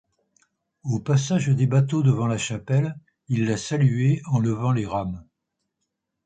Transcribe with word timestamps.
Au 0.81 0.99
passage 0.99 1.49
des 1.49 1.67
bateaux 1.67 2.01
devant 2.01 2.25
la 2.25 2.39
chapelle, 2.39 2.95
ils 3.27 3.45
la 3.45 3.55
saluaient 3.55 4.19
en 4.25 4.39
levant 4.39 4.71
les 4.71 4.87
rames. 4.87 5.23